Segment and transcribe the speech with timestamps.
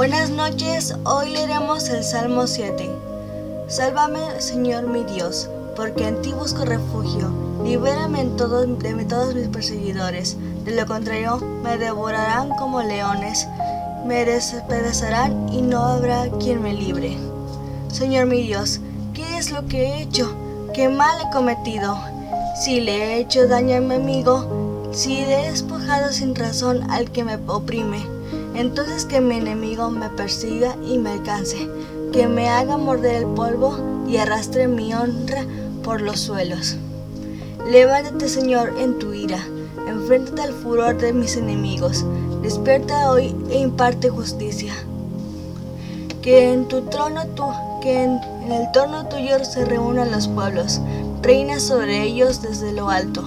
[0.00, 2.90] Buenas noches, hoy leeremos el Salmo 7.
[3.68, 7.30] Sálvame, Señor mi Dios, porque en ti busco refugio.
[7.62, 10.38] Libérame de todos mis perseguidores.
[10.64, 13.46] De lo contrario, me devorarán como leones,
[14.06, 17.18] me despedazarán y no habrá quien me libre.
[17.92, 18.80] Señor mi Dios,
[19.12, 20.34] ¿qué es lo que he hecho?
[20.72, 21.98] ¿Qué mal he cometido?
[22.64, 27.22] Si le he hecho daño a mi amigo, si he despojado sin razón al que
[27.22, 27.98] me oprime,
[28.54, 31.68] entonces que mi enemigo me persiga y me alcance,
[32.12, 33.78] que me haga morder el polvo
[34.08, 35.44] y arrastre mi honra
[35.82, 36.76] por los suelos.
[37.70, 39.38] Levántate, Señor, en tu ira,
[39.86, 42.04] enfréntate al furor de mis enemigos,
[42.42, 44.74] despierta hoy e imparte justicia.
[46.22, 47.44] Que en tu trono tú,
[47.80, 48.20] que en,
[48.50, 50.80] el trono tuyo se reúnan los pueblos,
[51.22, 53.22] reina sobre ellos desde lo alto.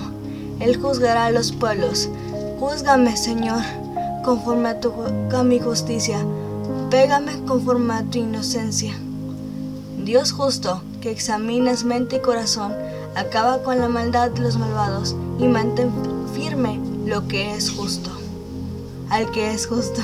[0.59, 2.09] Él juzgará a los pueblos.
[2.59, 3.61] Júzgame, Señor,
[4.23, 4.91] conforme a, tu,
[5.33, 6.17] a mi justicia.
[6.89, 8.93] Pégame conforme a tu inocencia.
[10.03, 12.73] Dios justo, que examinas mente y corazón,
[13.15, 15.91] acaba con la maldad de los malvados y mantén
[16.33, 18.09] firme lo que es justo.
[19.09, 20.01] Al que es justo.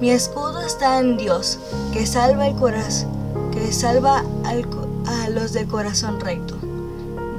[0.00, 1.58] Mi escudo está en Dios,
[1.92, 3.10] que salva el corazón,
[3.52, 6.56] que salva a los de corazón recto.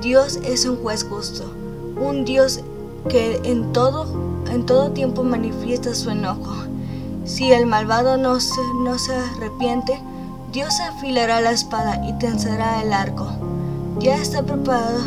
[0.02, 1.44] Dios es un juez justo,
[2.00, 2.62] un Dios
[3.10, 4.06] que en todo,
[4.52, 6.56] en todo tiempo manifiesta su enojo.
[7.26, 10.00] Si el malvado no se, no se arrepiente,
[10.52, 13.28] Dios afilará la espada y tensará el arco.
[14.00, 15.02] Ya está preparado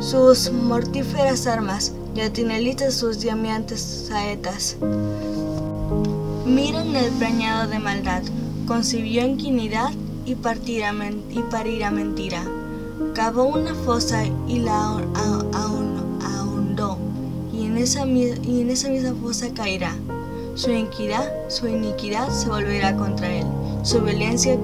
[0.00, 4.76] sus mortíferas armas, ya tiene listas sus diamantes saetas.
[6.44, 8.22] Miren el preñado de maldad,
[8.66, 9.90] concibió inquinidad
[10.24, 10.92] y, partirá,
[11.30, 12.42] y parirá mentira.
[13.14, 14.98] Cavó una fosa y la
[17.76, 19.94] en esa, y en esa misma fosa caerá.
[20.54, 23.46] Su iniquidad, su iniquidad se volverá contra él,
[23.82, 24.58] su violencia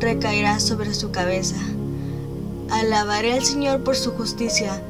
[0.00, 1.56] recaerá sobre su cabeza.
[2.70, 4.82] Alabaré al Señor por su justicia.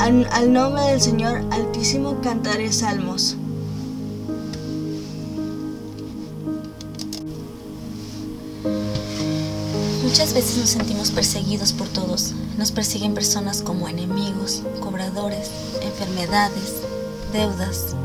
[0.00, 3.36] Al, nombre del Señor Altísimo cantaré salmos.
[10.04, 12.34] Muchas veces nos sentimos perseguidos por todos.
[12.58, 15.50] Nos persiguen personas como enemigos, cobradores,
[15.98, 16.82] enfermedades,
[17.32, 17.96] deudas.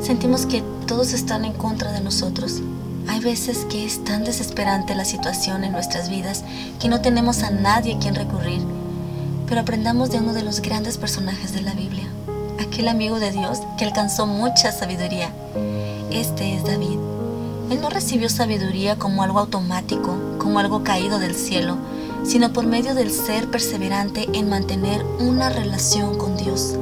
[0.00, 2.62] Sentimos que todos están en contra de nosotros
[3.10, 6.44] hay veces que es tan desesperante la situación en nuestras vidas
[6.78, 8.60] que no tenemos a nadie a quien recurrir.
[9.48, 12.06] Pero aprendamos de uno de los grandes personajes de la Biblia,
[12.60, 15.32] aquel amigo de Dios que alcanzó mucha sabiduría.
[16.12, 16.98] Este es David.
[17.70, 21.78] Él no recibió sabiduría como algo automático, como algo caído del cielo,
[22.24, 26.76] sino por medio del ser perseverante en mantener una relación con Dios.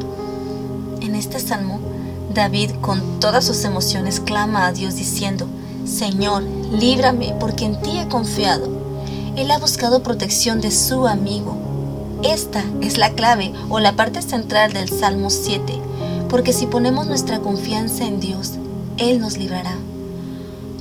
[1.00, 1.80] En este salmo,
[2.34, 5.46] David con todas sus emociones clama a Dios diciendo,
[5.84, 8.68] Señor, líbrame porque en ti he confiado.
[9.36, 11.56] Él ha buscado protección de su amigo.
[12.22, 15.80] Esta es la clave o la parte central del Salmo 7,
[16.28, 18.54] porque si ponemos nuestra confianza en Dios,
[18.98, 19.76] Él nos librará.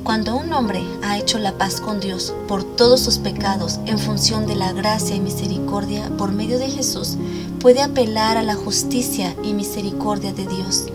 [0.07, 4.47] Cuando un hombre ha hecho la paz con Dios por todos sus pecados en función
[4.47, 7.17] de la gracia y misericordia por medio de Jesús,
[7.59, 10.85] puede apelar a la justicia y misericordia de Dios.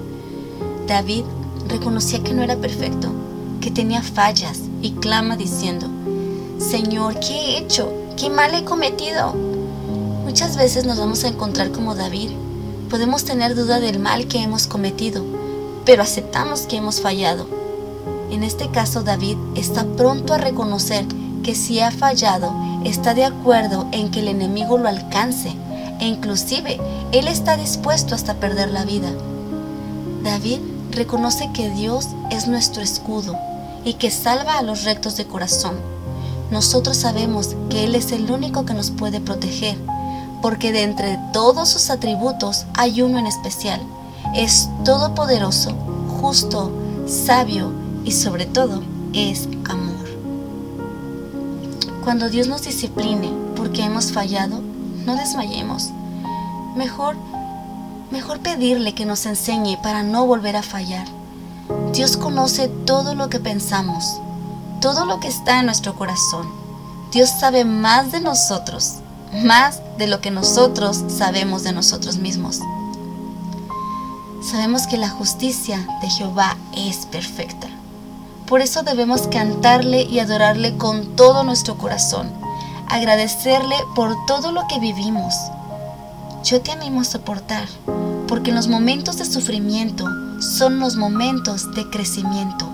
[0.86, 1.24] David
[1.68, 3.12] reconocía que no era perfecto,
[3.60, 5.88] que tenía fallas y clama diciendo,
[6.58, 7.92] Señor, ¿qué he hecho?
[8.16, 9.34] ¿Qué mal he cometido?
[10.24, 12.30] Muchas veces nos vamos a encontrar como David.
[12.88, 15.22] Podemos tener duda del mal que hemos cometido,
[15.84, 17.61] pero aceptamos que hemos fallado.
[18.32, 21.04] En este caso, David está pronto a reconocer
[21.44, 22.50] que si ha fallado,
[22.82, 25.52] está de acuerdo en que el enemigo lo alcance
[26.00, 26.80] e inclusive
[27.12, 29.10] él está dispuesto hasta perder la vida.
[30.24, 30.60] David
[30.92, 33.36] reconoce que Dios es nuestro escudo
[33.84, 35.74] y que salva a los rectos de corazón.
[36.50, 39.76] Nosotros sabemos que Él es el único que nos puede proteger,
[40.40, 43.82] porque de entre todos sus atributos hay uno en especial.
[44.34, 45.72] Es todopoderoso,
[46.18, 46.70] justo,
[47.06, 48.82] sabio y sobre todo
[49.12, 50.06] es amor.
[52.04, 54.60] Cuando Dios nos discipline porque hemos fallado,
[55.06, 55.90] no desmayemos.
[56.76, 57.16] Mejor,
[58.10, 61.06] mejor pedirle que nos enseñe para no volver a fallar.
[61.92, 64.20] Dios conoce todo lo que pensamos,
[64.80, 66.48] todo lo que está en nuestro corazón.
[67.12, 68.94] Dios sabe más de nosotros,
[69.44, 72.60] más de lo que nosotros sabemos de nosotros mismos.
[74.42, 77.68] Sabemos que la justicia de Jehová es perfecta.
[78.52, 82.30] Por eso debemos cantarle y adorarle con todo nuestro corazón,
[82.86, 85.34] agradecerle por todo lo que vivimos.
[86.44, 87.66] Yo te animo a soportar,
[88.28, 90.04] porque en los momentos de sufrimiento
[90.42, 92.68] son los momentos de crecimiento.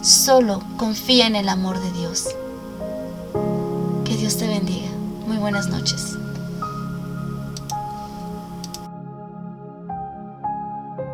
[0.00, 2.28] Solo confía en el amor de Dios.
[4.04, 4.86] Que Dios te bendiga.
[5.26, 6.16] Muy buenas noches.